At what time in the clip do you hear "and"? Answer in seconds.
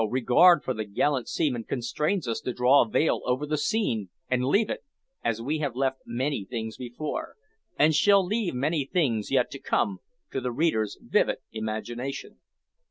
4.31-4.43, 7.77-7.93